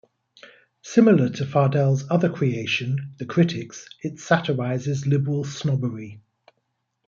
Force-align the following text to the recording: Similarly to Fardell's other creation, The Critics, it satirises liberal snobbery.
Similarly 0.81 1.29
to 1.35 1.45
Fardell's 1.45 2.09
other 2.09 2.27
creation, 2.31 3.13
The 3.19 3.27
Critics, 3.27 3.87
it 4.01 4.19
satirises 4.19 5.05
liberal 5.05 5.43
snobbery. 5.43 6.23